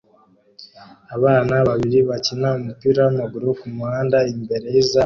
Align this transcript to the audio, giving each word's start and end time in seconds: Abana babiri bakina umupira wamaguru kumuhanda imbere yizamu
Abana 1.15 1.55
babiri 1.67 1.99
bakina 2.09 2.49
umupira 2.59 2.99
wamaguru 3.07 3.47
kumuhanda 3.59 4.17
imbere 4.33 4.65
yizamu 4.73 4.99